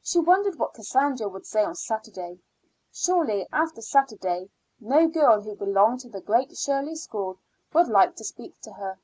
[0.00, 2.38] She wondered what Cassandra would say on Saturday.
[2.92, 7.40] Surely after Saturday no girl who belonged to the Great Shirley School
[7.72, 9.00] would like to speak to her.